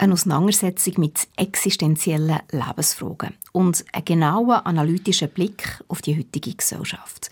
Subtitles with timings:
[0.00, 7.30] eine Auseinandersetzung mit existenziellen Lebensfragen und einen genauen analytischen Blick auf die heutige Gesellschaft.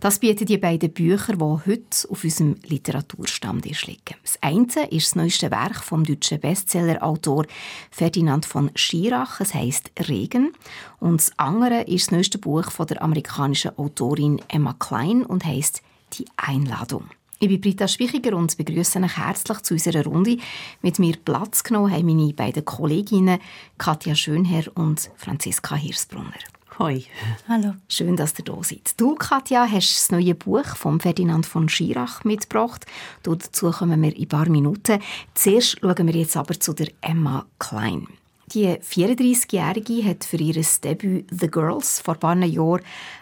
[0.00, 4.16] Das bieten die beiden Bücher, die heute auf unserem Literaturstand liegen.
[4.22, 7.46] Das eine ist das neueste Werk vom deutschen Bestsellerautor
[7.92, 10.52] Ferdinand von Schirach, es heißt Regen,
[10.98, 15.82] und das andere ist das neueste Buch von der amerikanischen Autorin Emma Klein und heißt
[16.14, 17.04] Die Einladung.
[17.40, 20.38] Ich bin Britta Spichiger und begrüße euch herzlich zu unserer Runde.
[20.82, 23.38] Mit mir Platz genommen haben meine beiden Kolleginnen
[23.78, 26.32] Katja Schönherr und Franziska Hirsbrunner.
[26.80, 27.04] Hoi.
[27.48, 27.74] Hallo.
[27.88, 29.00] Schön, dass ihr da seid.
[29.00, 32.86] Du, Katja, hast das neue Buch von Ferdinand von Schirach mitgebracht.
[33.22, 35.00] Dazu kommen wir in ein paar Minuten.
[35.34, 38.08] Zuerst schauen wir jetzt aber zu der Emma Klein.
[38.54, 42.80] Die 34-Jährige hat für ihr Debüt «The Girls» vor ein paar Jahren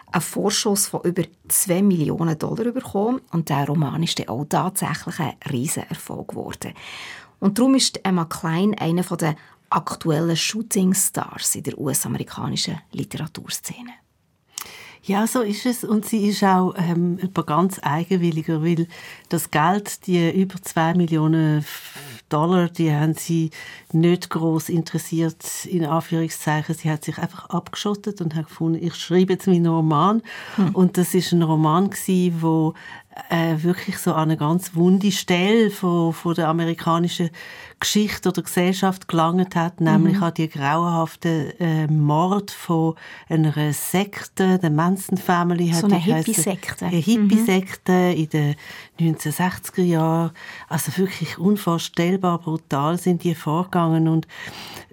[0.09, 5.19] einen Vorschuss von über 2 Millionen Dollar bekommen und der Roman ist dann auch tatsächlich
[5.19, 6.73] ein Riesenerfolg geworden.
[7.41, 9.35] Und darum ist Emma Klein einer der
[9.69, 14.06] aktuellen Shooting Stars in der US-amerikanischen Literaturszene.
[15.03, 15.83] Ja, so ist es.
[15.83, 18.87] Und sie ist auch ähm, ganz eigenwilliger, weil
[19.29, 21.65] das Geld, die über 2 Millionen
[22.29, 23.51] Dollar, die haben sie
[23.93, 26.75] nicht groß interessiert, in Anführungszeichen.
[26.75, 30.21] Sie hat sich einfach abgeschottet und hat gefunden, ich schreibe jetzt meinen Roman.
[30.55, 30.75] Hm.
[30.75, 32.73] Und das ist ein Roman gewesen, wo
[33.29, 37.29] äh, wirklich so an eine ganz wunde Stelle von, von der amerikanischen
[37.79, 40.23] Geschichte oder Gesellschaft gelangt hat, nämlich mhm.
[40.23, 42.95] an die grauenhaften äh, Mord von
[43.29, 45.71] einer Sekte, der Manson Family.
[45.73, 46.85] So eine Hippie-Sekte.
[46.85, 48.17] Eine Hippie-Sekte mhm.
[48.17, 50.31] in den 1960er Jahren.
[50.69, 54.27] Also wirklich unvorstellbar brutal sind die vorgegangen und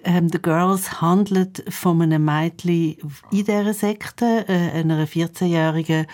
[0.03, 2.97] ähm, The Girls handelt von einem Mädchen
[3.31, 6.05] in dieser Sekte, äh, einer 14-jährigen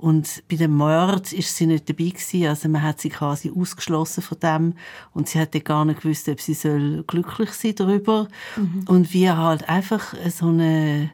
[0.00, 2.46] und bei dem Mord ist sie nicht dabei gewesen.
[2.46, 4.74] Also man hat sie quasi ausgeschlossen von dem.
[5.12, 8.26] Und sie hat gar nicht gewusst, ob sie soll glücklich sein darüber.
[8.56, 8.84] Mhm.
[8.88, 11.10] Und wir halt einfach so eine,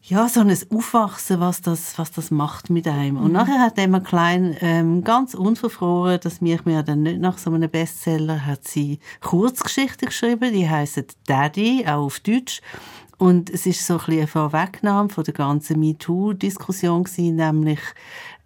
[0.00, 3.16] ja, so ein Aufwachsen, was das, was das macht mit einem.
[3.16, 3.32] Und mhm.
[3.32, 7.68] nachher hat Emma Klein ähm, ganz unverfroren, dass mich mir dann nicht nach so einem
[7.68, 12.60] Bestseller hat sie Kurzgeschichte geschrieben, die heißt Daddy, auch auf Deutsch.
[13.18, 17.80] Und es ist so ein bisschen eine Vorwegnahme von der ganzen MeToo-Diskussion gewesen, nämlich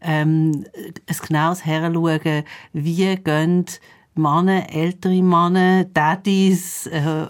[0.01, 0.65] ähm,
[1.07, 3.67] ein genaues Heranschauen, wie gehen
[4.15, 7.27] Männer, ältere Männer, Daddys äh,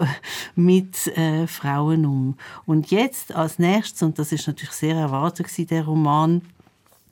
[0.55, 2.35] mit äh, Frauen um.
[2.65, 6.41] Und jetzt als nächstes, und das ist natürlich sehr erwartet gewesen, der Roman,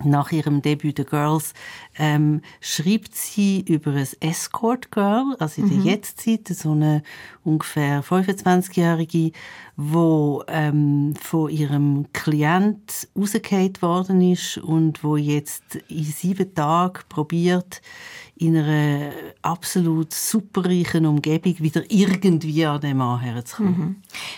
[0.04, 1.54] nach ihrem Debüt The Girls
[1.98, 5.84] ähm, schreibt sie über ein Escort Girl, also in mhm.
[5.84, 7.04] der Jetztzeit, so eine
[7.44, 9.32] ungefähr 25-jährige,
[9.76, 17.82] wo ähm, von ihrem Klient rausgekehrt worden ist und wo jetzt in sieben Tagen probiert,
[18.38, 19.12] in einer
[19.42, 23.78] absolut superreichen Umgebung wieder irgendwie an den Mann herzukommen.
[23.78, 23.96] Mhm.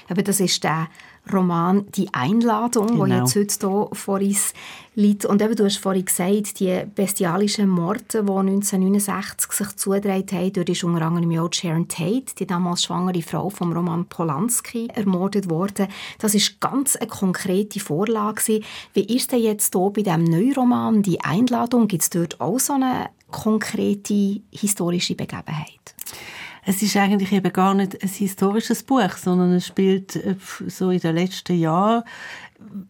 [0.10, 0.88] Aber das ist der
[1.32, 3.00] Roman «Die Einladung», genau.
[3.00, 4.54] wo jetzt heute hier vor uns
[4.96, 5.26] liegt.
[5.26, 10.70] Und eben, du hast vorhin gesagt, die bestialischen Morde, die 1969 sich zugedreht haben, dort
[10.70, 15.88] ist unter anderem auch Sharon Tate, die damals schwangere Frau von Roman Polanski, ermordet worden.
[16.20, 18.62] Das ist ganz eine konkrete Vorlage.
[18.94, 21.88] Wie ist denn jetzt hier bei diesem neuen Roman «Die Einladung»?
[21.88, 25.96] Gibt es dort auch so eine konkrete historische Begebenheit?
[26.66, 30.36] Es ist eigentlich eben gar nicht ein historisches Buch, sondern es spielt äh,
[30.68, 32.04] so in den letzten Jahren.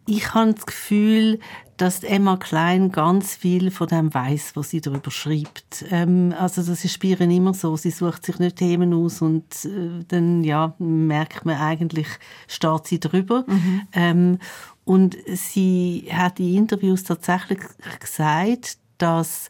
[0.06, 1.38] Ich habe das Gefühl,
[1.78, 5.84] dass Emma Klein ganz viel von dem weiß, was sie darüber schreibt.
[5.90, 7.76] Ähm, also das ist Spieren immer so.
[7.76, 12.06] Sie sucht sich nicht Themen aus und äh, dann ja merkt man eigentlich
[12.46, 13.44] steht sie drüber.
[13.46, 13.82] Mhm.
[13.94, 14.38] Ähm,
[14.84, 17.60] und sie hat in Interviews tatsächlich
[18.00, 19.48] gesagt, dass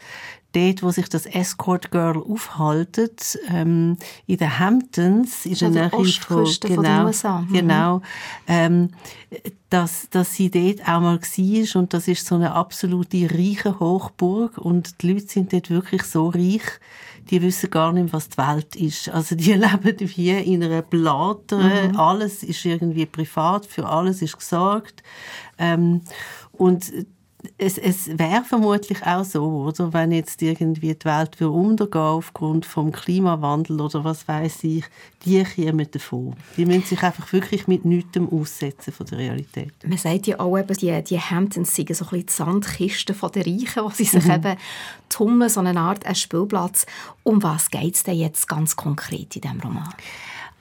[0.52, 3.96] dort, wo sich das Escort Girl aufhaltet, ähm,
[4.26, 7.52] in den Hamptons, in der Nähe von, genau, von mhm.
[7.52, 8.02] genau,
[8.46, 8.90] ähm,
[9.70, 14.58] dass, dass sie dort auch mal war und das ist so eine absolute reiche Hochburg
[14.58, 16.62] und die Leute sind dort wirklich so reich,
[17.30, 19.08] die wissen gar nicht, was die Welt ist.
[19.08, 21.96] Also die leben wie in einer Blase, mhm.
[21.96, 25.02] alles ist irgendwie privat, für alles ist gesorgt.
[25.58, 26.02] Ähm,
[26.52, 26.92] und
[27.58, 32.66] es, es wäre vermutlich auch so, oder, wenn jetzt irgendwie die Welt für untergehen aufgrund
[32.66, 34.84] vom Klimawandel oder was weiß ich,
[35.24, 36.34] die kommen davon.
[36.56, 39.72] Die müssen sich einfach wirklich mit nichts aussetzen von der Realität.
[39.84, 43.46] Man sagt ja auch eben, die, die Hamptons sind so ein bisschen die Sandkisten der
[43.46, 44.30] Reichen, wo sie sich mhm.
[44.30, 44.56] eben
[45.08, 46.86] tummeln, so eine Art ein Spielplatz.
[47.22, 49.92] Um was geht es denn jetzt ganz konkret in diesem Roman?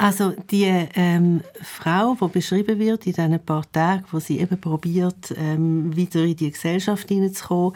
[0.02, 0.66] Also die
[0.96, 6.24] ähm, Frau, die beschrieben wird in diesen paar Tagen, wo sie eben probiert, ähm, wieder
[6.24, 7.76] in die Gesellschaft hineinzukommen,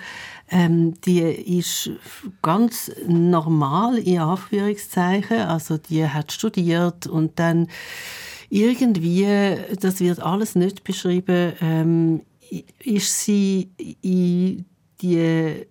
[0.49, 1.91] ähm, die ist
[2.41, 5.37] ganz normal in Anführungszeichen.
[5.37, 7.67] Also die hat studiert und dann
[8.49, 9.27] irgendwie,
[9.79, 12.21] das wird alles nicht beschrieben, ähm,
[12.83, 13.69] ist sie
[14.01, 14.65] in
[14.99, 15.67] die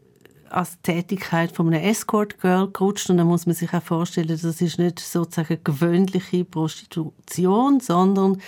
[0.55, 4.45] als Tätigkeit von einem Escort Girl gerutscht und dann muss man sich auch vorstellen, das
[4.45, 8.41] ist nicht sozusagen gewöhnliche Prostitution, sondern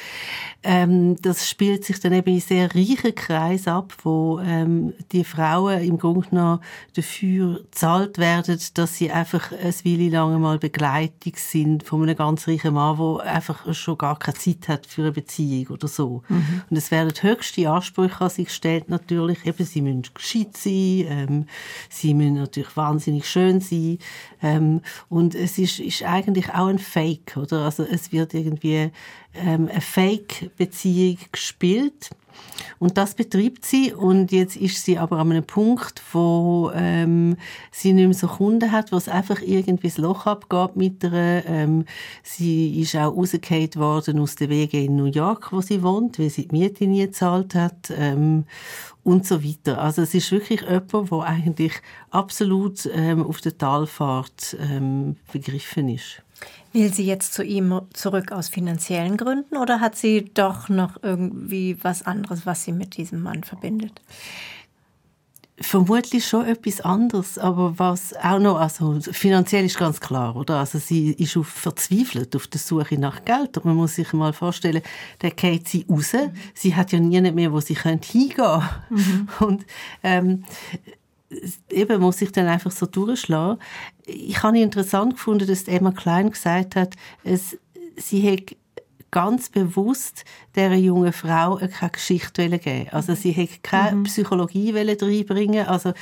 [0.62, 5.82] ähm, das spielt sich dann eben in sehr reichen Kreis ab, wo ähm, die Frauen
[5.82, 6.60] im Grunde genommen
[6.94, 12.46] dafür zahlt werden, dass sie einfach eine Weile lang einmal Begleitung sind von einem ganz
[12.46, 16.22] reichen Mann, der einfach schon gar keine Zeit hat für eine Beziehung oder so.
[16.28, 16.62] Mhm.
[16.70, 21.46] Und es werden höchste Ansprüche an sie gestellt natürlich, eben sie müssen gescheit sein, ähm,
[21.96, 23.98] Sie müssen natürlich wahnsinnig schön sein.
[24.42, 27.64] Ähm, und es ist, ist eigentlich auch ein Fake, oder?
[27.64, 28.90] Also es wird irgendwie
[29.44, 32.10] ähm, eine Fake-Beziehung gespielt.
[32.78, 37.36] Und das betreibt sie und jetzt ist sie aber an einem Punkt, wo ähm,
[37.70, 41.44] sie nicht mehr so Kunden hat, wo es einfach irgendwie das Loch abgeht mit ihr.
[41.46, 41.84] Ähm,
[42.22, 46.30] sie ist auch rausgefallen worden aus der Wege in New York, wo sie wohnt, weil
[46.30, 48.44] sie die Miete nie gezahlt hat ähm,
[49.04, 49.80] und so weiter.
[49.80, 51.72] Also es ist wirklich jemand, der eigentlich
[52.10, 56.22] absolut ähm, auf der Talfahrt ähm, begriffen ist.
[56.72, 61.78] Will sie jetzt zu ihm zurück aus finanziellen Gründen oder hat sie doch noch irgendwie
[61.82, 64.02] was anderes, was sie mit diesem Mann verbindet?
[65.58, 70.58] Vermutlich schon etwas anderes, aber was auch noch, also finanziell ist ganz klar, oder?
[70.58, 73.56] Also sie ist auf, verzweifelt auf der Suche nach Geld.
[73.56, 74.82] Und man muss sich mal vorstellen,
[75.22, 76.12] der geht sie raus.
[76.12, 76.32] Mhm.
[76.52, 78.68] Sie hat ja nie mehr, wo sie hingehen könnte.
[78.90, 79.28] Mhm.
[79.40, 79.66] Und
[80.02, 80.44] ähm,
[81.70, 83.60] eben muss ich dann einfach so durchschlagen.
[84.04, 86.94] Ich habe interessant gefunden, dass Emma Klein gesagt hat,
[87.24, 87.58] es,
[87.96, 88.56] sie hätte
[89.10, 90.24] ganz bewusst
[90.54, 94.02] dieser jungen Frau keine Geschichte geben Also sie hätte keine mhm.
[94.04, 95.92] Psychologie reinbringen Also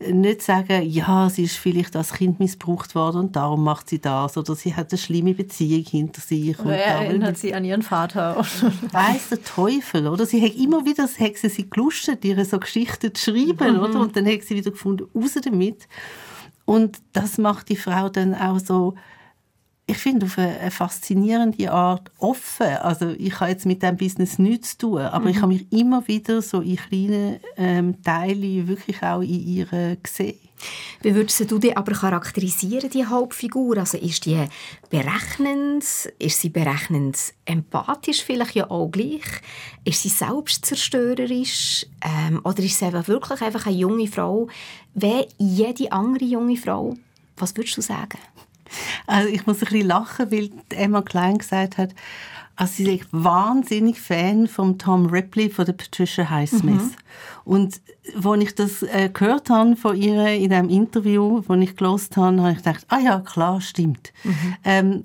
[0.00, 4.36] nicht sagen, ja, sie ist vielleicht als Kind missbraucht worden und darum macht sie das.
[4.36, 6.58] Oder sie hat eine schlimme Beziehung hinter sich.
[6.58, 8.36] Oder erinnert sie an ihren Vater.
[8.92, 10.26] Weiß der Teufel, oder?
[10.26, 13.82] Sie hat immer wieder, hat sie sich gelustet, ihre so Geschichten zu schreiben, mhm.
[13.82, 14.00] oder?
[14.00, 15.88] Und dann hat sie wieder gefunden, raus damit.
[16.64, 18.94] Und das macht die Frau dann auch so
[19.86, 22.76] ich finde, auf eine, faszinierende Art offen.
[22.82, 25.30] Also ich habe jetzt mit dem Business nichts zu tun, aber mhm.
[25.30, 30.38] ich habe mich immer wieder so in kleinen ähm, Teilen wirklich auch in ihr gesehen.
[31.02, 33.78] Wie würdest du die aber charakterisieren, die Hauptfigur?
[33.78, 34.44] Also ist die
[34.90, 35.84] berechnend?
[36.18, 39.24] Ist sie berechnend empathisch vielleicht ja auch gleich?
[39.84, 41.86] Ist sie selbstzerstörerisch?
[42.02, 44.48] Ähm, oder ist sie eben wirklich einfach eine junge Frau,
[44.94, 46.94] wie jede andere junge Frau?
[47.36, 48.18] Was würdest du sagen?
[49.06, 51.90] Also ich muss ein bisschen lachen, weil Emma Klein gesagt hat,
[52.62, 56.80] also sie ist wahnsinnig Fan von Tom Ripley von der Patricia Highsmith.
[56.80, 56.94] Mhm.
[57.44, 57.80] Und
[58.24, 62.40] als ich das äh, gehört habe von ihr in einem Interview, das ich gelesen habe,
[62.40, 64.12] habe ich gedacht, ah ja, klar, stimmt.
[64.22, 64.54] Mhm.
[64.64, 65.04] Ähm,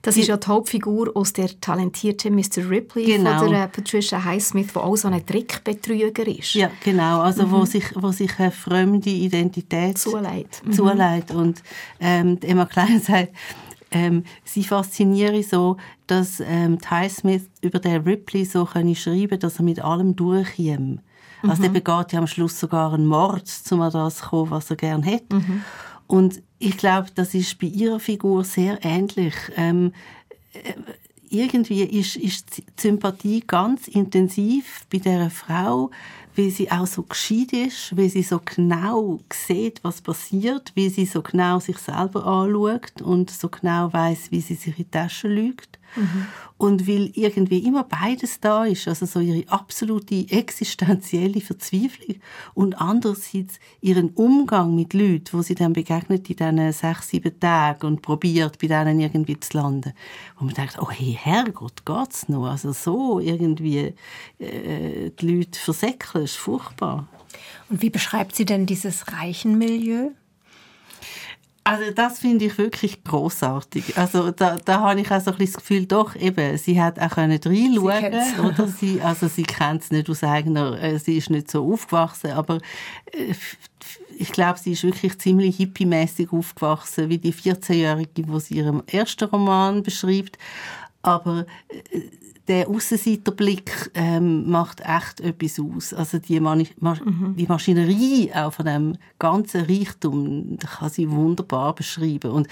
[0.00, 2.70] das ist ja die Hauptfigur aus der talentierten Mr.
[2.70, 3.40] Ripley genau.
[3.40, 6.54] von der äh, Patricia Highsmith, die auch so ein Trickbetrüger ist.
[6.54, 7.20] Ja, genau.
[7.20, 7.50] Also mhm.
[7.50, 10.62] wo sich, wo sich eine fremde Identität zuleiht.
[10.64, 10.72] Mhm.
[10.72, 11.30] zuleiht.
[11.30, 11.62] Und
[12.00, 13.32] ähm, Emma Klein sagt,
[13.96, 19.58] ähm, sie fasziniere so, dass ähm, Ty Smith über den Ripley so können schreiben, dass
[19.58, 21.00] er mit allem durchkommt.
[21.42, 21.50] Mhm.
[21.50, 24.68] Also er begeht ja am Schluss sogar einen Mord, um an das zu kommen, was
[24.68, 25.36] er gerne hätte.
[25.36, 25.64] Mhm.
[26.06, 29.34] Und ich glaube, das ist bei ihrer Figur sehr ähnlich.
[29.56, 29.92] Ähm,
[30.52, 30.74] äh,
[31.30, 35.90] irgendwie ist, ist die Sympathie ganz intensiv bei der Frau,
[36.36, 41.06] weil sie auch so gescheit ist, weil sie so genau sieht, was passiert, wie sie
[41.06, 45.28] so genau sich selber anschaut und so genau weiß, wie sie sich in die Tasche
[45.28, 45.78] lügt.
[45.96, 46.26] Mhm.
[46.58, 52.16] Und weil irgendwie immer beides da ist, also so ihre absolute existenzielle Verzweiflung
[52.54, 57.86] und andererseits ihren Umgang mit Leuten, wo sie dann begegnet in diesen sechs, sieben Tagen
[57.86, 59.92] und probiert, bei denen irgendwie zu landen.
[60.38, 62.46] Wo man denkt, oh hey, Herrgott, geht's noch?
[62.46, 63.92] Also so irgendwie
[64.38, 67.06] äh, die Leute versäckeln, ist furchtbar.
[67.68, 70.10] Und wie beschreibt sie denn dieses reichen Milieu?
[71.66, 73.98] Also das finde ich wirklich großartig.
[73.98, 77.00] Also da, da habe ich auch so ein bisschen das Gefühl, doch eben, sie hat
[77.00, 81.16] auch können reinschauen, sie oder sie, also sie kennt es nicht aus eigener, äh, sie
[81.16, 82.60] ist nicht so aufgewachsen, aber
[83.12, 83.34] äh,
[84.16, 89.24] ich glaube, sie ist wirklich ziemlich hippiemäßig aufgewachsen, wie die 14-Jährige, die sie ihrem ersten
[89.24, 90.38] Roman beschreibt.
[91.02, 92.00] Aber äh,
[92.48, 95.92] der Aussenseiterblick ähm, macht echt etwas aus.
[95.92, 97.34] Also die, Mani Mas mhm.
[97.36, 102.30] die Maschinerie auch von dem ganzen Reichtum, kann sie wunderbar beschreiben.
[102.30, 102.48] Und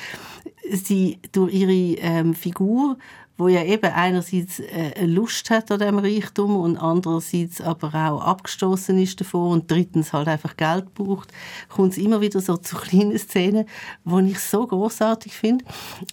[0.70, 2.96] sie durch ihre ähm, Figur
[3.36, 8.96] wo ja eben einerseits äh, Lust hat an dem Reichtum und andererseits aber auch abgestoßen
[8.98, 11.32] ist davon und drittens halt einfach Geld braucht,
[11.68, 13.66] kommt es immer wieder so zu kleinen Szenen,
[14.04, 15.64] die ich so großartig finde.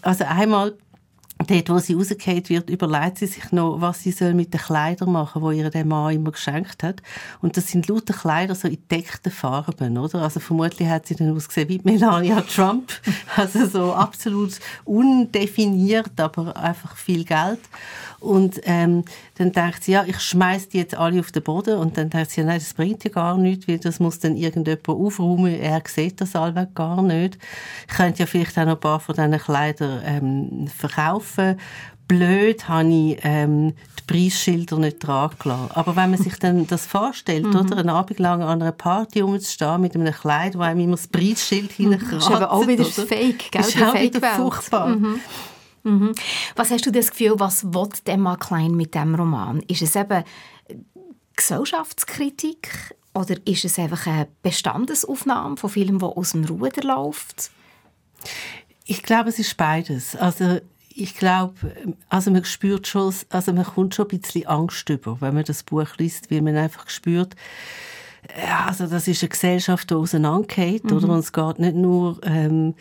[0.02, 0.76] Also einmal
[1.48, 5.12] dort, wo sie rausgefallen wird, überlegt sie sich noch, was sie soll mit den Kleidern
[5.12, 7.02] machen soll, die ihr der Mann immer geschenkt hat.
[7.42, 10.22] Und das sind lauter Kleider so in deckten Farben, oder?
[10.22, 12.92] Also vermutlich hat sie dann ausgesehen wie Melania Trump.
[13.36, 17.60] Also so absolut undefiniert, aber einfach viel Geld.
[18.22, 19.04] Und ähm,
[19.36, 21.78] dann denkt sie, ja, ich schmeiß die jetzt alle auf den Boden.
[21.80, 24.88] Und dann denkt sie, nein, das bringt ja gar nichts, weil das muss dann irgendjemand
[24.88, 25.60] aufräumen.
[25.60, 27.40] Er sieht das allweg gar nicht.
[27.90, 31.58] Ich könnte ja vielleicht auch noch ein paar von diesen Kleidern ähm, verkaufen.
[32.08, 35.72] Blöd habe ich ähm, die Preisschilder nicht dran gelassen.
[35.74, 37.56] Aber wenn man sich dann das vorstellt, mhm.
[37.56, 41.08] oder, einen Abend lang an einer Party rumzustehen mit einem Kleid, wo einem immer das
[41.08, 41.94] Preisschild mhm.
[41.94, 42.14] hinkratzt.
[42.14, 43.08] Das ist aber auch wieder oder?
[43.08, 43.62] fake, gell?
[43.62, 44.88] Das ist auch wieder furchtbar.
[44.90, 45.20] Mhm.
[45.84, 46.14] Mhm.
[46.56, 49.62] Was hast du das Gefühl, was will Emma Klein mit dem Roman?
[49.68, 50.24] Ist es eben
[51.36, 57.52] Gesellschaftskritik oder ist es einfach eine Bestandesaufnahme von Filmen, die aus dem Ruder läuft?
[58.86, 60.16] Ich glaube, es ist beides.
[60.16, 60.60] Also
[60.94, 61.56] ich glaube,
[62.10, 65.64] also man spürt schon, also man kommt schon ein bisschen Angst über, wenn man das
[65.64, 67.36] Buch liest, weil man einfach spürt,
[68.66, 70.98] also das ist eine Gesellschaft, die auseinandergeht, mhm.
[70.98, 71.10] oder?
[71.10, 72.76] Und es geht nicht nur ähm,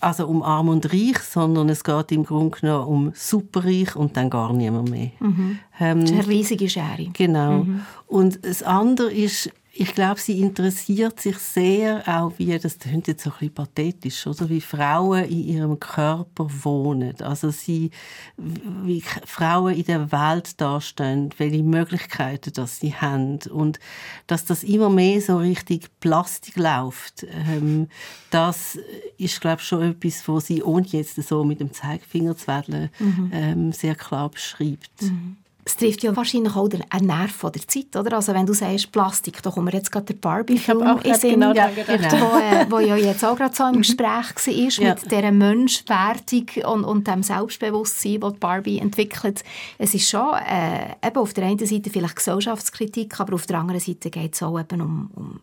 [0.00, 4.30] also um Arm und Reich, sondern es geht im Grunde genommen um Superreich und dann
[4.30, 5.10] gar niemand mehr.
[5.20, 5.58] Mhm.
[5.80, 7.08] Ähm, das ist eine riesige Schere.
[7.12, 7.64] Genau.
[7.64, 7.80] Mhm.
[8.06, 13.24] Und das andere ist, ich glaube, sie interessiert sich sehr auch, wie, das klingt jetzt
[13.24, 17.20] so ein bisschen pathetisch, oder, wie Frauen in ihrem Körper wohnen.
[17.20, 17.90] Also sie,
[18.36, 23.40] wie Frauen in der Welt dastehen, welche Möglichkeiten das sie haben.
[23.50, 23.80] Und
[24.28, 27.88] dass das immer mehr so richtig Plastik läuft, ähm,
[28.30, 28.78] das
[29.18, 32.90] ist, glaube ich, schon etwas, wo sie, ohne jetzt so mit dem Zeigefinger zu wedeln,
[33.00, 33.30] mhm.
[33.32, 35.02] ähm, sehr klar beschreibt.
[35.02, 38.16] Mhm es trifft ja wahrscheinlich auch einen Nerv der Zeit, oder?
[38.16, 41.54] Also wenn du sagst Plastik, da kommen wir jetzt gerade der Barbie-Film in Sinn, genau
[41.54, 41.70] ja.
[41.76, 43.78] Wo, äh, wo, ja jetzt auch gerade so im mhm.
[43.78, 44.94] Gespräch war, ja.
[44.94, 49.42] mit dieser Menschwertung und, und dem Selbstbewusstsein, das Barbie entwickelt.
[49.78, 53.80] Es ist schon äh, eben auf der einen Seite vielleicht Gesellschaftskritik, aber auf der anderen
[53.80, 55.40] Seite geht es auch eben um, um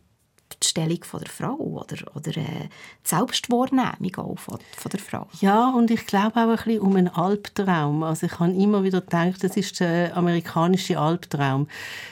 [0.76, 2.70] die Stellung von der Frau oder, oder äh,
[3.06, 5.28] die Selbstwahrnehmung auch von, von der Frau.
[5.40, 8.04] Ja, und ich glaube auch ein bisschen um einen Albtraum.
[8.04, 11.68] Also ich habe immer wieder gedacht, das ist der amerikanische Albtraum.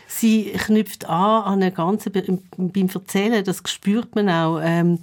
[0.07, 4.99] Sie knüpft an an eine ganze, beim Erzählen, das spürt man auch, ähm,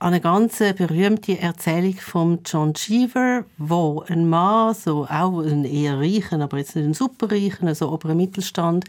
[0.00, 5.98] an eine ganz berühmte Erzählung von John Cheever, wo ein Mann, so auch ein eher
[5.98, 8.84] reichen, aber jetzt nicht ein superreichen, also oberen Mittelstand,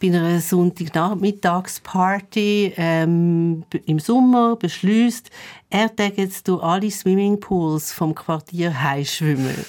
[0.00, 5.30] bei einer Sonntagnachmittagsparty ähm, im Sommer beschließt,
[5.70, 9.64] er geht jetzt durch alle Swimmingpools vom Quartier heimschwimmen.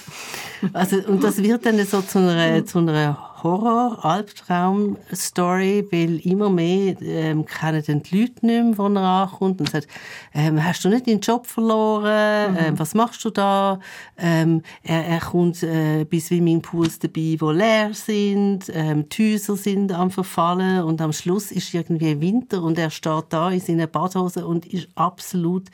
[0.74, 7.46] Also, und das wird dann so zu einer, zu einer Horror-Albtraum-Story, weil immer mehr ähm,
[7.46, 9.88] kennen dann die Leute nicht mehr, wo er ankommt und sagt,
[10.34, 12.52] ähm, hast du nicht deinen Job verloren?
[12.52, 12.58] Mhm.
[12.60, 13.80] Ähm, was machst du da?
[14.18, 19.92] Ähm, er, er kommt äh, bei Swimmingpools dabei, die leer sind, ähm, die Häuser sind
[19.92, 24.48] am Verfallen und am Schluss ist irgendwie Winter und er steht da in seiner Badhose
[24.48, 25.70] und ist absolut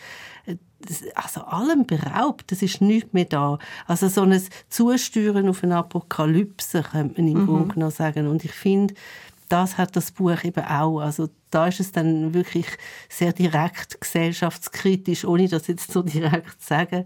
[0.45, 0.55] äh,
[1.15, 3.57] also allem beraubt, das ist nichts mehr da.
[3.87, 7.45] Also so ein Zusteuern auf eine Apokalypse, könnte man im mhm.
[7.45, 8.27] Grunde genommen sagen.
[8.27, 8.93] Und ich finde,
[9.49, 10.99] das hat das Buch eben auch.
[10.99, 12.67] Also da ist es dann wirklich
[13.09, 17.05] sehr direkt gesellschaftskritisch, ohne das jetzt so direkt zu sagen,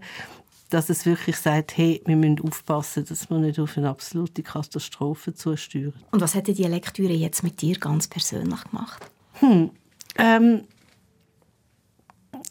[0.70, 5.34] dass es wirklich sagt, hey, wir müssen aufpassen, dass wir nicht auf eine absolute Katastrophe
[5.34, 5.92] zusteuern.
[6.10, 9.10] Und was hätte die Lektüre jetzt mit dir ganz persönlich gemacht?
[9.34, 9.70] Hm.
[10.18, 10.62] Ähm,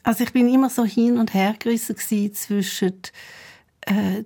[0.05, 2.93] also ich bin immer so hin und her gerissen zwischen
[3.81, 4.23] äh,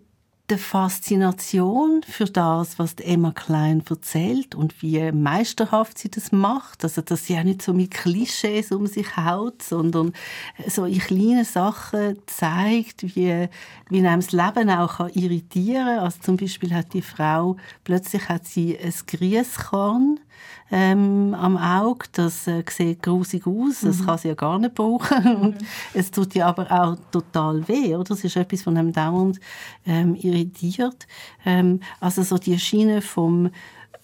[0.50, 6.84] der Faszination für das, was Emma Klein erzählt und wie meisterhaft sie das macht.
[6.84, 10.12] Also, dass sie auch nicht so mit Klischees um sich haut, sondern
[10.68, 13.48] so in kleinen Sachen zeigt, wie,
[13.90, 16.00] wie einem das Leben auch irritieren kann.
[16.00, 20.20] Also, zum Beispiel hat die Frau, plötzlich hat sie ein Grießkorn
[20.72, 22.06] ähm, am Auge.
[22.12, 24.06] Das äh, sieht grusig aus, das mhm.
[24.06, 25.36] kann sie ja gar nicht brauchen.
[25.36, 25.58] Und
[25.94, 28.04] es tut ja aber auch total weh, oder?
[28.04, 29.40] Das ist etwas, von einem dauernd
[29.86, 31.08] ähm, irritiert.
[31.46, 33.48] Ähm, also so die Schiene vom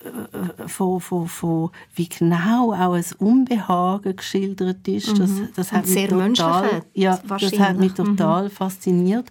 [0.05, 5.17] äh, von, von, von, wie genau auch ein Unbehagen geschildert ist.
[5.19, 5.49] Das, mhm.
[5.55, 8.49] das hat sehr mich total, ja, das hat mich total mhm.
[8.49, 9.29] fasziniert.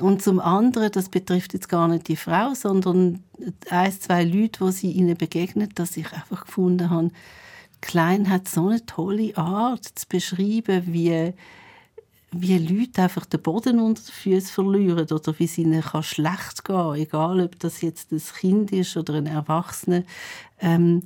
[0.00, 3.24] Und zum anderen, das betrifft jetzt gar nicht die Frau, sondern
[3.70, 7.10] ein, zwei Leute, wo sie ihnen begegnet, dass ich einfach gefunden habe,
[7.80, 11.32] Klein hat so eine tolle Art zu beschreiben, wie
[12.30, 16.62] wie Leute einfach den Boden unter den Füßen verlieren oder wie es ihnen kann schlecht
[16.62, 20.02] gehen egal ob das jetzt ein Kind ist oder ein Erwachsener.
[20.60, 21.02] Ähm,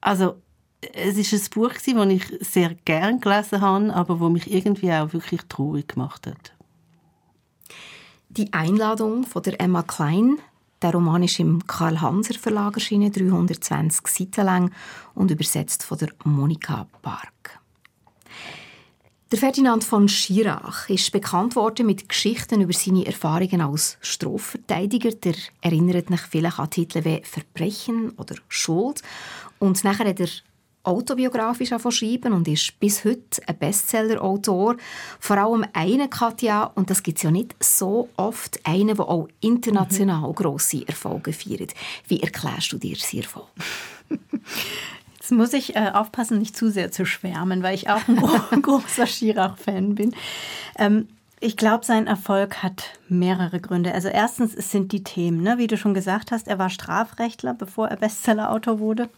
[0.00, 0.36] also
[0.94, 5.12] es ist ein Buch, das ich sehr gern gelesen habe, aber wo mich irgendwie auch
[5.12, 6.52] wirklich traurig gemacht hat.
[8.38, 10.38] Die Einladung von der Emma Klein,
[10.80, 14.70] der Roman ist im Karl Hanser Verlag erschienen, 320 Seiten lang
[15.16, 17.58] und übersetzt von der Monika Park.
[19.32, 25.10] Der Ferdinand von Schirach ist bekannt worden mit Geschichten über seine Erfahrungen als Strafverteidiger.
[25.10, 29.02] Der erinnert sich vielleicht an Titel wie Verbrechen oder Schuld.
[29.58, 30.28] Und nachher hat er
[30.82, 34.76] autobiografisch schreiben und ist bis heute ein Bestseller-Autor.
[35.20, 39.28] Vor allem eine Katja, und das gibt es ja nicht so oft, eine, der auch
[39.40, 40.34] international mhm.
[40.34, 41.74] grosse Erfolge feiert.
[42.06, 43.48] Wie erklärst du dir sie Erfolg?
[45.28, 48.30] Jetzt muss ich äh, aufpassen, nicht zu sehr zu schwärmen, weil ich auch ein gro
[48.62, 50.14] großer Schirach-Fan bin.
[50.78, 51.08] Ähm,
[51.40, 53.92] ich glaube, sein Erfolg hat mehrere Gründe.
[53.92, 55.42] Also erstens, es sind die Themen.
[55.42, 55.58] Ne?
[55.58, 59.08] Wie du schon gesagt hast, er war Strafrechtler, bevor er Bestseller-Autor wurde.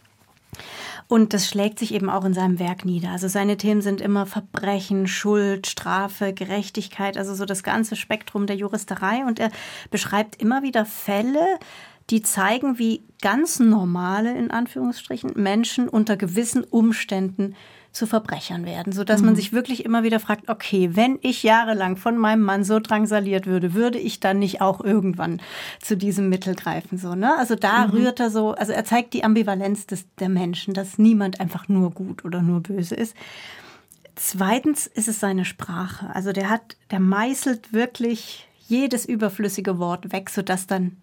[1.07, 3.09] Und das schlägt sich eben auch in seinem Werk nieder.
[3.09, 8.55] Also seine Themen sind immer Verbrechen, Schuld, Strafe, Gerechtigkeit, also so das ganze Spektrum der
[8.55, 9.25] Juristerei.
[9.25, 9.51] Und er
[9.89, 11.59] beschreibt immer wieder Fälle,
[12.09, 17.55] die zeigen, wie ganz normale, in Anführungsstrichen, Menschen unter gewissen Umständen
[17.91, 19.27] zu Verbrechern werden, so dass mhm.
[19.27, 23.47] man sich wirklich immer wieder fragt, okay, wenn ich jahrelang von meinem Mann so drangsaliert
[23.47, 25.41] würde, würde ich dann nicht auch irgendwann
[25.81, 27.37] zu diesem Mittel greifen, so, ne?
[27.37, 27.93] Also da mhm.
[27.93, 31.91] rührt er so, also er zeigt die Ambivalenz des, der Menschen, dass niemand einfach nur
[31.91, 33.15] gut oder nur böse ist.
[34.15, 36.13] Zweitens ist es seine Sprache.
[36.13, 40.97] Also der hat, der meißelt wirklich jedes überflüssige Wort weg, sodass dann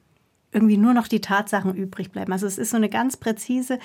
[0.52, 2.32] irgendwie nur noch die Tatsachen übrig bleiben.
[2.32, 3.78] Also es ist so eine ganz präzise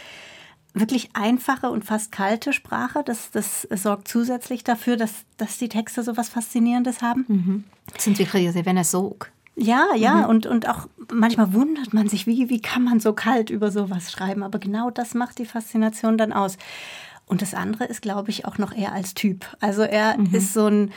[0.74, 3.04] wirklich einfache und fast kalte Sprache.
[3.06, 7.26] Das, das sorgt zusätzlich dafür, dass, dass die Texte so was Faszinierendes haben.
[7.28, 7.64] Mhm.
[7.94, 9.32] Das sind wirklich wie ein Sog.
[9.56, 10.26] Ja, ja, mhm.
[10.26, 14.12] und, und auch manchmal wundert man sich, wie, wie kann man so kalt über sowas
[14.12, 14.42] schreiben.
[14.42, 16.58] Aber genau das macht die Faszination dann aus.
[17.28, 19.46] Und das andere ist, glaube ich, auch noch eher als Typ.
[19.60, 20.34] Also er mhm.
[20.34, 20.92] ist so ein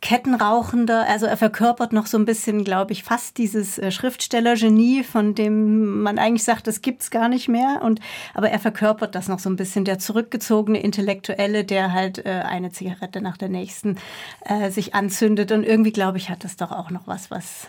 [0.00, 5.34] Kettenrauchender, also er verkörpert noch so ein bisschen, glaube ich, fast dieses äh, Schriftstellergenie, von
[5.34, 7.80] dem man eigentlich sagt, das gibt's gar nicht mehr.
[7.82, 8.00] Und
[8.32, 12.72] aber er verkörpert das noch so ein bisschen, der zurückgezogene Intellektuelle, der halt äh, eine
[12.72, 13.98] Zigarette nach der nächsten
[14.46, 15.52] äh, sich anzündet.
[15.52, 17.66] Und irgendwie, glaube ich, hat das doch auch noch was, was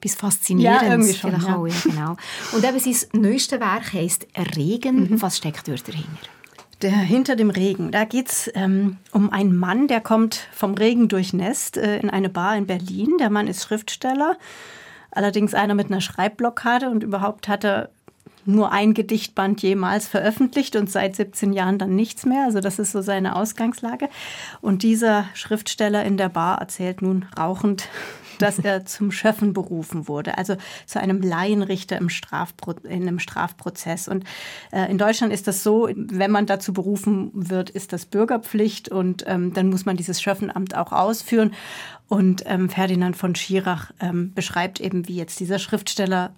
[0.00, 0.82] bis faszinierend.
[0.82, 1.32] Ja, irgendwie schon.
[1.32, 1.56] Ja.
[1.56, 2.16] Auch, ja, genau.
[2.52, 5.10] Und eben sein neuestes Werk heisst Regen.
[5.10, 5.22] Mhm.
[5.22, 6.28] Was steckt dort dahinter?
[6.84, 7.92] Der Hinter dem Regen.
[7.92, 12.28] Da geht es ähm, um einen Mann, der kommt vom Regen durchnässt äh, in eine
[12.28, 13.16] Bar in Berlin.
[13.18, 14.36] Der Mann ist Schriftsteller,
[15.10, 17.88] allerdings einer mit einer Schreibblockade und überhaupt hat er
[18.44, 22.44] nur ein Gedichtband jemals veröffentlicht und seit 17 Jahren dann nichts mehr.
[22.44, 24.10] Also das ist so seine Ausgangslage.
[24.60, 27.88] Und dieser Schriftsteller in der Bar erzählt nun rauchend
[28.38, 34.08] dass er zum Schöffen berufen wurde, also zu einem Laienrichter im Strafpro in einem Strafprozess.
[34.08, 34.24] Und
[34.72, 39.24] äh, in Deutschland ist das so, wenn man dazu berufen wird, ist das Bürgerpflicht und
[39.26, 41.52] ähm, dann muss man dieses Schöffenamt auch ausführen.
[42.08, 46.34] Und ähm, Ferdinand von Schirach ähm, beschreibt eben, wie jetzt dieser Schriftsteller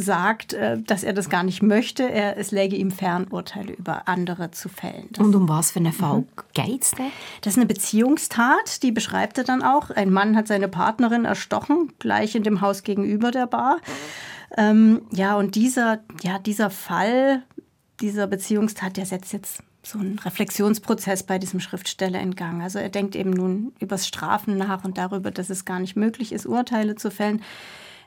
[0.00, 2.10] sagt, äh, dass er das gar nicht möchte.
[2.10, 5.08] Er, es läge ihm fern, Urteile über andere zu fällen.
[5.12, 6.26] Das Und um was für eine Fall mhm.
[6.52, 7.10] geht es denn?
[7.42, 9.90] Das ist eine Beziehungstat, die beschreibt er dann auch.
[9.90, 13.78] Ein Mann hat seine Partnerin erstochen, gleich in dem Haus gegenüber der Bar.
[14.56, 17.42] Ähm, ja, und dieser, ja, dieser Fall,
[18.00, 22.62] dieser Beziehungstat, der setzt jetzt so einen Reflexionsprozess bei diesem Schriftsteller in Gang.
[22.62, 26.32] Also er denkt eben nun übers Strafen nach und darüber, dass es gar nicht möglich
[26.32, 27.42] ist, Urteile zu fällen.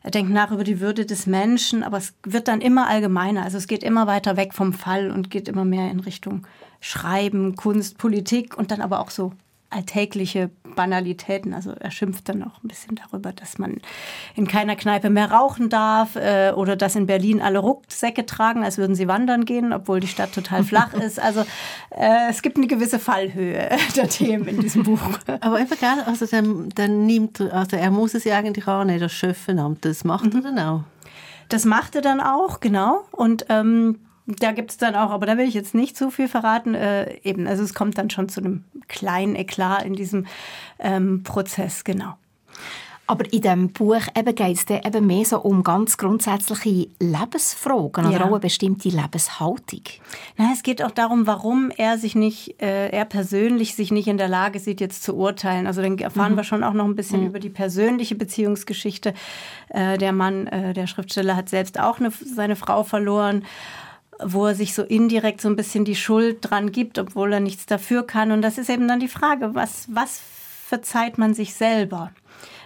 [0.03, 3.43] Er denkt nach über die Würde des Menschen, aber es wird dann immer allgemeiner.
[3.43, 6.45] Also es geht immer weiter weg vom Fall und geht immer mehr in Richtung
[6.81, 9.31] Schreiben, Kunst, Politik und dann aber auch so
[9.73, 11.53] alltägliche Banalitäten.
[11.53, 13.77] Also er schimpft dann auch ein bisschen darüber, dass man
[14.35, 18.77] in keiner Kneipe mehr rauchen darf äh, oder dass in Berlin alle Rucksäcke tragen, als
[18.77, 21.19] würden sie wandern gehen, obwohl die Stadt total flach ist.
[21.19, 21.41] Also
[21.91, 24.99] äh, es gibt eine gewisse Fallhöhe der Themen in diesem Buch.
[25.41, 29.85] Aber einfach, also dann, dann nimmt, also er muss es ja eigentlich annehmen, das Schöffenamt,
[29.85, 30.37] das macht mhm.
[30.37, 30.83] er dann auch.
[31.49, 33.03] Das macht er dann auch, genau.
[33.11, 36.27] Und ähm, da gibt es dann auch, aber da will ich jetzt nicht zu viel
[36.27, 40.25] verraten, äh, eben, also es kommt dann schon zu einem kleinen Eklat in diesem
[40.79, 42.15] ähm, Prozess, genau.
[43.05, 48.27] Aber in diesem Buch geht es eben mehr so um ganz grundsätzliche Lebensfragen oder auch
[48.27, 49.81] eine bestimmte Lebenshaltung.
[50.37, 54.17] Na, es geht auch darum, warum er sich nicht, äh, er persönlich sich nicht in
[54.17, 55.67] der Lage sieht, jetzt zu urteilen.
[55.67, 56.37] Also dann erfahren mhm.
[56.37, 57.27] wir schon auch noch ein bisschen mhm.
[57.27, 59.13] über die persönliche Beziehungsgeschichte.
[59.67, 63.43] Äh, der Mann, äh, der Schriftsteller, hat selbst auch eine, seine Frau verloren
[64.23, 67.65] wo er sich so indirekt so ein bisschen die Schuld dran gibt, obwohl er nichts
[67.65, 68.31] dafür kann.
[68.31, 70.19] Und das ist eben dann die Frage, was, was
[70.65, 72.11] verzeiht man sich selber?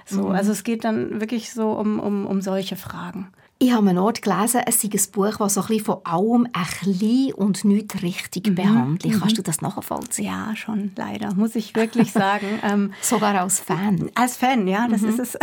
[0.06, 0.32] So, mhm.
[0.32, 3.28] Also es geht dann wirklich so um, um, um solche Fragen.
[3.60, 6.48] Ich habe einen Ort gelesen, es sei ein Buch, das so ein bisschen von allem
[6.54, 8.56] ein bisschen und nicht richtig mhm.
[8.56, 9.16] behandelt.
[9.16, 9.20] Mhm.
[9.20, 10.26] Kannst du das nachvollziehen?
[10.26, 12.48] Ja, schon, leider, muss ich wirklich sagen.
[12.64, 14.10] Ähm, Sogar als Fan?
[14.16, 15.10] Als Fan, ja, das mhm.
[15.10, 15.38] ist es.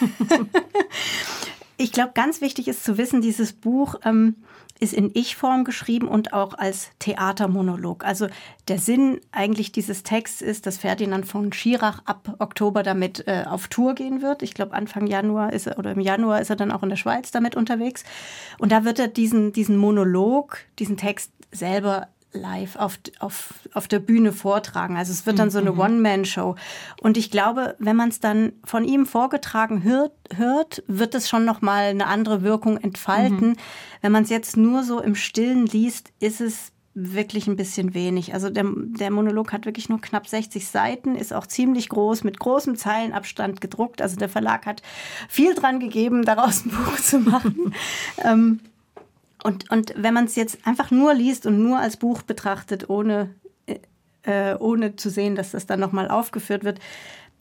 [1.76, 4.36] ich glaube, ganz wichtig ist zu wissen, dieses Buch ähm,
[4.82, 8.04] ist in Ich-Form geschrieben und auch als Theatermonolog.
[8.04, 8.26] Also
[8.66, 13.68] der Sinn eigentlich dieses Texts ist, dass Ferdinand von Schirach ab Oktober damit äh, auf
[13.68, 14.42] Tour gehen wird.
[14.42, 16.96] Ich glaube, Anfang Januar ist er, oder im Januar ist er dann auch in der
[16.96, 18.02] Schweiz damit unterwegs.
[18.58, 23.98] Und da wird er diesen, diesen Monolog, diesen Text selber live auf, auf, auf der
[23.98, 24.96] Bühne vortragen.
[24.96, 25.80] Also es wird dann so eine mhm.
[25.80, 26.56] One-Man-Show.
[27.00, 31.44] Und ich glaube, wenn man es dann von ihm vorgetragen hört, hört wird es schon
[31.44, 33.50] nochmal eine andere Wirkung entfalten.
[33.50, 33.56] Mhm.
[34.00, 38.34] Wenn man es jetzt nur so im Stillen liest, ist es wirklich ein bisschen wenig.
[38.34, 42.38] Also der, der Monolog hat wirklich nur knapp 60 Seiten, ist auch ziemlich groß, mit
[42.38, 44.02] großem Zeilenabstand gedruckt.
[44.02, 44.82] Also der Verlag hat
[45.28, 47.74] viel dran gegeben, daraus ein Buch zu machen.
[48.24, 48.60] ähm,
[49.42, 53.34] und, und wenn man es jetzt einfach nur liest und nur als Buch betrachtet, ohne,
[54.22, 56.78] äh, ohne zu sehen, dass das dann nochmal aufgeführt wird,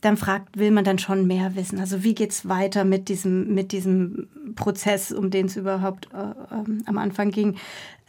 [0.01, 1.79] dann fragt, will man dann schon mehr wissen.
[1.79, 6.17] Also wie geht es weiter mit diesem, mit diesem Prozess, um den es überhaupt äh,
[6.17, 7.57] äh, am Anfang ging?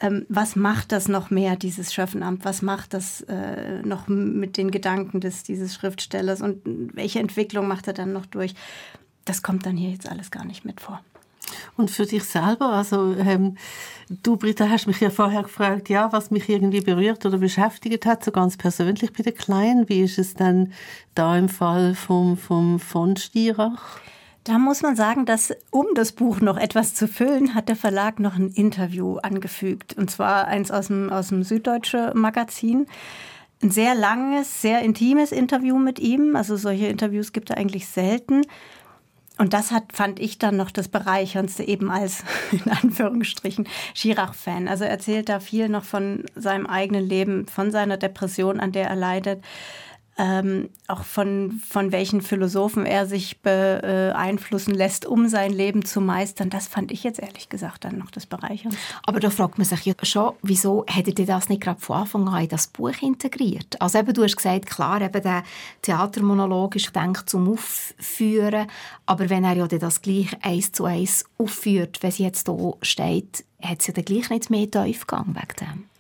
[0.01, 2.47] Ähm, was macht das noch mehr, dieses Schöffenamt?
[2.47, 6.41] Was macht das äh, noch mit den Gedanken des, dieses Schriftstellers?
[6.41, 8.55] Und welche Entwicklung macht er dann noch durch?
[9.27, 11.03] Das kommt dann hier jetzt alles gar nicht mit vor.
[11.77, 13.57] Und für dich selber, also ähm,
[14.23, 18.25] du Britta hast mich ja vorher gefragt, ja, was mich irgendwie berührt oder beschäftigt hat,
[18.25, 19.89] so ganz persönlich bei der Kleinen.
[19.89, 20.73] Wie ist es denn
[21.15, 24.01] da im Fall vom, vom von Stierach?
[24.45, 28.19] Da muss man sagen, dass um das Buch noch etwas zu füllen, hat der Verlag
[28.19, 29.97] noch ein Interview angefügt.
[29.97, 32.87] Und zwar eins aus dem, aus dem Süddeutsche Magazin.
[33.63, 36.35] Ein sehr langes, sehr intimes Interview mit ihm.
[36.35, 38.43] Also solche Interviews gibt es eigentlich selten.
[39.43, 44.69] Und das hat, fand ich dann noch das Bereicherndste eben als, in Anführungsstrichen, Schirach-Fan.
[44.69, 48.87] Also er erzählt da viel noch von seinem eigenen Leben, von seiner Depression, an der
[48.87, 49.43] er leidet,
[50.19, 56.51] ähm, auch von, von welchen Philosophen er sich beeinflussen lässt, um sein Leben zu meistern.
[56.51, 58.77] Das fand ich jetzt ehrlich gesagt dann noch das Bereichern.
[59.05, 62.29] Aber da fragt man sich ja schon, wieso hättet ihr das nicht gerade von Anfang
[62.29, 63.81] an in das Buch integriert?
[63.81, 65.45] Also eben, du hast gesagt, klar, eben der
[65.81, 68.67] Theatermonolog ist gedacht zum Aufführen,
[69.07, 73.45] aber wenn er ja das gleich eins zu eins aufführt, wenn sie jetzt hier steht,
[73.63, 75.92] hat es ja dann gleich nicht mehr Tiefgang wegen dem.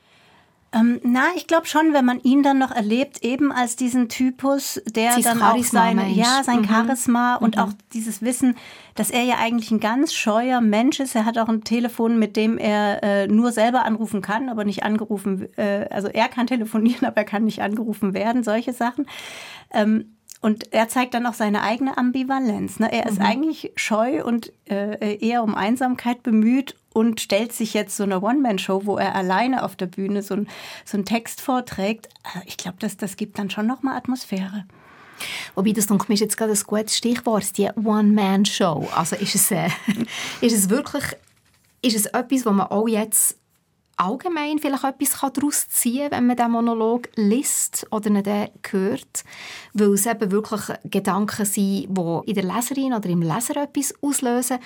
[0.75, 4.81] Ähm, na, ich glaube schon, wenn man ihn dann noch erlebt, eben als diesen Typus,
[4.87, 6.69] der Dieses dann auch sein, ja, sein mhm.
[6.69, 7.63] Charisma und mhm.
[7.63, 8.57] auch dieses Wissen,
[8.95, 11.15] dass er ja eigentlich ein ganz scheuer Mensch ist.
[11.15, 14.83] Er hat auch ein Telefon, mit dem er äh, nur selber anrufen kann, aber nicht
[14.83, 15.49] angerufen.
[15.59, 18.43] Äh, also er kann telefonieren, aber er kann nicht angerufen werden.
[18.43, 19.07] Solche Sachen.
[19.73, 22.81] Ähm, und er zeigt dann auch seine eigene Ambivalenz.
[22.81, 22.92] Ne?
[22.92, 23.24] Er ist mhm.
[23.24, 28.83] eigentlich scheu und äh, eher um Einsamkeit bemüht und stellt sich jetzt so eine One-Man-Show,
[28.85, 30.48] wo er alleine auf der Bühne so, ein,
[30.85, 32.09] so einen Text vorträgt.
[32.24, 34.66] Äh, ich glaube, das, das gibt dann schon nochmal Atmosphäre.
[35.55, 38.88] Wobei, das denke ich, jetzt gerade ein gutes Stichwort, die One-Man-Show.
[38.96, 39.68] Also ist es, äh,
[40.40, 41.05] ist es wirklich
[41.83, 43.37] ist es etwas, was man auch jetzt
[43.96, 49.24] allgemein vielleicht etwas daraus ziehen kann, wenn man diesen Monolog liest oder ihn hört,
[49.74, 54.59] weil es eben wirklich Gedanken sind, die in der Leserin oder im Leser etwas auslösen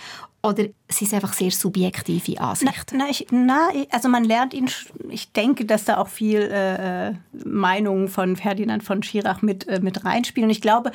[0.43, 2.99] oder sind es einfach sehr subjektive Ansichten?
[2.99, 4.71] Na, na, na, also man lernt ihn,
[5.09, 10.05] ich denke, dass da auch viel äh, Meinungen von Ferdinand von Schirach mit, äh, mit
[10.05, 10.51] reinspielen.
[10.51, 10.93] Ich glaube,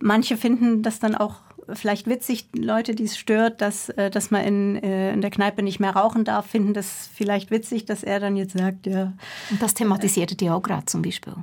[0.00, 1.36] manche finden das dann auch
[1.72, 5.62] vielleicht witzig, Leute, die es stört, dass, äh, dass man in, äh, in der Kneipe
[5.62, 9.12] nicht mehr rauchen darf, finden das vielleicht witzig, dass er dann jetzt sagt, ja.
[9.50, 11.34] Und das thematisiert ihr auch gerade zum Beispiel.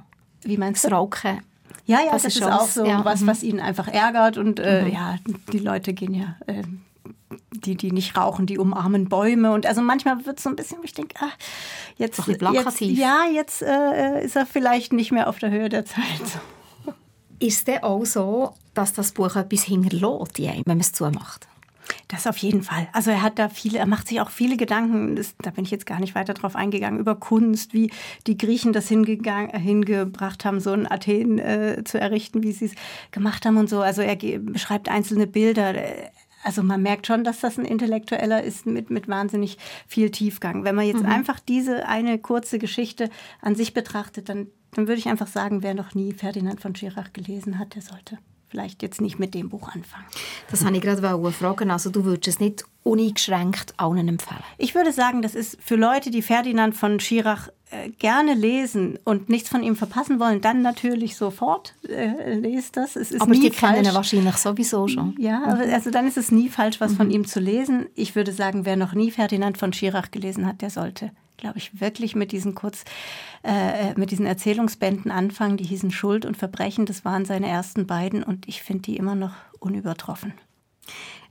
[0.43, 0.89] Wie meinst du?
[0.89, 1.41] Das Rauchen.
[1.85, 3.03] Ja, ja, das, das ist auch so ja.
[3.03, 3.27] was, mhm.
[3.27, 4.37] was ihn einfach ärgert.
[4.37, 4.91] Und äh, mhm.
[4.91, 5.15] ja,
[5.51, 6.63] die Leute gehen ja, äh,
[7.51, 9.51] die, die nicht rauchen, die umarmen Bäume.
[9.51, 11.31] Und also manchmal wird es so ein bisschen, ich denke, ah,
[11.97, 16.39] jetzt, jetzt, ja, jetzt äh, ist er vielleicht nicht mehr auf der Höhe der Zeit.
[17.41, 21.47] Ist es auch so, dass das Buch etwas hinterlässt, wenn man es zumacht?
[22.07, 22.87] Das auf jeden Fall.
[22.93, 25.71] Also er hat da viele, er macht sich auch viele Gedanken, das, da bin ich
[25.71, 27.91] jetzt gar nicht weiter drauf eingegangen, über Kunst, wie
[28.27, 32.75] die Griechen das hingebracht haben, so ein Athen äh, zu errichten, wie sie es
[33.09, 33.81] gemacht haben und so.
[33.81, 35.73] Also er beschreibt einzelne Bilder.
[36.43, 40.63] Also man merkt schon, dass das ein Intellektueller ist mit, mit wahnsinnig viel Tiefgang.
[40.63, 41.09] Wenn man jetzt mhm.
[41.09, 43.09] einfach diese eine kurze Geschichte
[43.41, 47.13] an sich betrachtet, dann dann würde ich einfach sagen, wer noch nie Ferdinand von Schirach
[47.13, 48.17] gelesen hat, der sollte
[48.51, 50.05] vielleicht jetzt nicht mit dem Buch anfangen.
[50.49, 51.71] Das habe ich gerade fragen.
[51.71, 54.41] Also du würdest es nicht uneingeschränkt allen empfehlen?
[54.57, 59.29] Ich würde sagen, das ist für Leute, die Ferdinand von Schirach äh, gerne lesen und
[59.29, 62.95] nichts von ihm verpassen wollen, dann natürlich sofort äh, lest das.
[62.97, 63.75] Es ist Aber nie die falsch.
[63.75, 65.15] kennen ihn wahrscheinlich sowieso schon.
[65.17, 67.87] Ja, also dann ist es nie falsch, was von ihm zu lesen.
[67.95, 71.81] Ich würde sagen, wer noch nie Ferdinand von Schirach gelesen hat, der sollte glaube ich,
[71.81, 72.85] wirklich mit diesen Kurz,
[73.43, 75.57] äh, mit diesen Erzählungsbänden anfangen.
[75.57, 76.85] Die hießen Schuld und Verbrechen.
[76.85, 80.33] Das waren seine ersten beiden und ich finde die immer noch unübertroffen.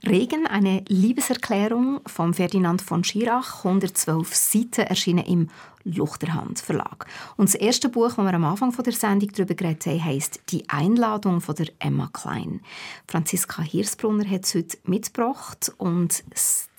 [0.07, 5.49] Regen, eine Liebeserklärung von Ferdinand von Schirach, 112 Seiten, erschienen im
[5.83, 7.05] Luchterhand Verlag.
[7.37, 10.67] Und das erste Buch, das wir am Anfang der Sendung darüber geredet haben, heisst «Die
[10.69, 12.61] Einladung» von der Emma Klein.
[13.07, 16.23] Franziska Hirsbrunner hat es heute mitgebracht und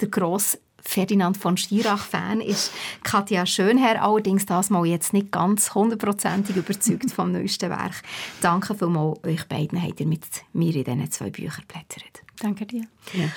[0.01, 6.57] der grosse Ferdinand von Schirach-Fan ist Katja Schönherr, allerdings das mal jetzt nicht ganz hundertprozentig
[6.57, 8.03] überzeugt vom neuesten Werk.
[8.41, 12.23] Danke vielmals euch beiden, habt ihr mit mir in diesen zwei Büchern blättert.
[12.41, 12.85] Danke dir.
[13.15, 13.29] Ja,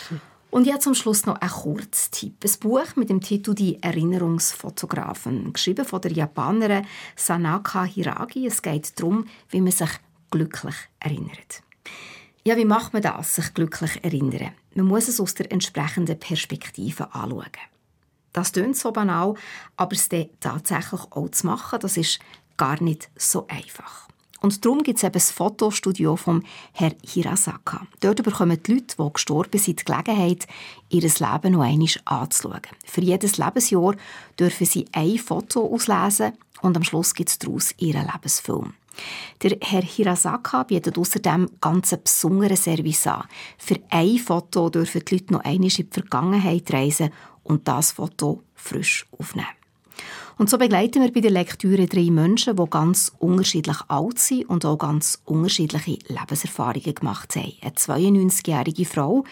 [0.55, 2.35] und jetzt zum Schluss noch ein Kurztipp.
[2.41, 6.85] Ein Buch mit dem Titel «Die Erinnerungsfotografen», geschrieben von der Japanerin
[7.17, 8.47] Sanaka Hiragi.
[8.47, 9.89] Es geht darum, wie man sich
[10.31, 11.61] glücklich erinnert.
[12.47, 14.51] Ja, wie macht man das, sich glücklich erinnern?
[14.75, 17.49] Man muss es aus der entsprechenden Perspektive anschauen.
[18.33, 19.33] Das klingt so banal,
[19.77, 22.19] aber es dann tatsächlich auch zu machen, das ist
[22.55, 24.07] gar nicht so einfach.
[24.41, 27.87] Und darum gibt es eben das Fotostudio vom Herr Hirasaka.
[27.99, 30.45] Dort bekommen die Leute, die gestorben sind, die Gelegenheit,
[30.89, 32.61] ihr Leben noch einmal anzuschauen.
[32.85, 33.95] Für jedes Lebensjahr
[34.39, 38.75] dürfen sie ein Foto auslesen und am Schluss gibt es daraus ihren Lebensfilm.
[39.41, 43.25] Der Herr Hirasaka bietet außerdem ganz einen besonderen Service an.
[43.57, 47.11] Für ein Foto dürfen die Leute noch einmal in die Vergangenheit reisen
[47.43, 49.47] und das Foto frisch aufnehmen.
[50.37, 54.65] Und so begleiten wir bei der Lektüre drei Menschen, die ganz unterschiedlich alt sind und
[54.65, 57.53] auch ganz unterschiedliche Lebenserfahrungen gemacht haben.
[57.61, 59.23] Eine 92-jährige Frau,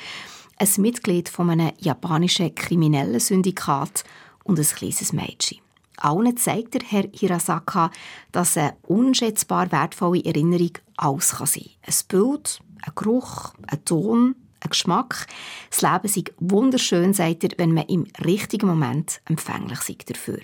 [0.58, 4.06] ein Mitglied von einem japanischen kriminellen Syndikat
[4.46, 5.60] und ein kleines Mädchen.
[5.98, 7.92] Allen zeigt der Herr Hirasaka,
[8.32, 11.94] dass eine unschätzbar wertvolle Erinnerung alles kann sein kann.
[11.94, 15.28] Ein Bild, ein Geruch, ein Ton, ein Geschmack.
[15.70, 20.40] Das Leben sei wunderschön, sagt er, wenn man im richtigen Moment empfänglich sei dafür.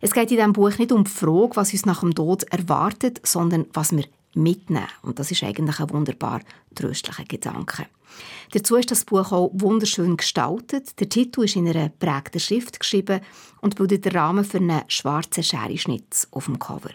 [0.00, 3.20] Es geht in diesem Buch nicht um die Frage, was uns nach dem Tod erwartet,
[3.26, 4.88] sondern was wir mitnehmen.
[5.02, 6.40] Und das ist eigentlich ein wunderbar
[6.74, 7.86] tröstlicher Gedanke.
[8.52, 10.98] Dazu ist das Buch auch wunderschön gestaltet.
[11.00, 13.20] Der Titel ist in einer prägten Schrift geschrieben
[13.60, 16.90] und bildet den Rahmen für einen schwarzen Scherenschnitt auf dem Cover.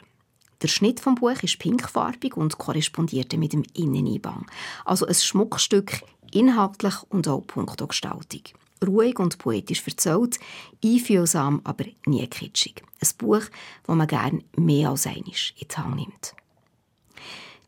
[0.61, 4.45] Der Schnitt vom Buch ist pinkfarbig und korrespondiert mit dem Inneneinbang.
[4.83, 6.01] Also ein Schmuckstück,
[6.33, 8.41] inhaltlich und auch punkto Gestaltung.
[8.85, 10.37] Ruhig und poetisch erzählt,
[10.83, 12.83] einfühlsam, aber nie kitschig.
[13.01, 13.43] Ein Buch,
[13.83, 15.23] das man gerne mehr als einmal
[15.59, 16.35] in die Hand nimmt.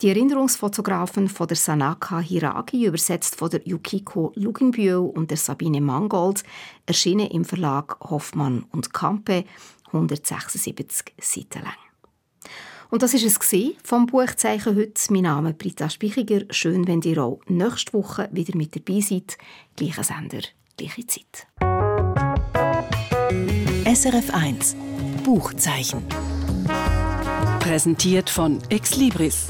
[0.01, 6.43] Die Erinnerungsfotografen von der Sanaka Hiragi, übersetzt von der Yukiko Luginbühl und der Sabine Mangold,
[6.87, 9.45] erschienen im Verlag Hoffmann und Campe,
[9.87, 11.75] 176 Seiten lang.
[12.89, 15.13] Und das war es vom Buchzeichen heute.
[15.13, 16.45] Mein Name ist Britta Spichiger.
[16.49, 19.37] Schön, wenn ihr auch nächste Woche wieder mit dabei seid.
[19.75, 20.41] Gleicher Sender,
[20.77, 21.47] gleiche Zeit.
[23.85, 24.75] SRF 1
[25.23, 26.03] Buchzeichen.
[27.59, 29.49] Präsentiert von Exlibris